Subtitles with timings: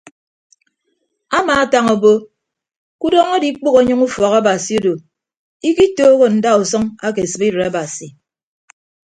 [1.37, 2.13] Amaatañ obo
[2.99, 4.93] ke udọñ adikpʌghọ anyịñ ufọk abasi odo
[5.69, 8.07] ikitooho ndausʌñ ake sibidịt abasi.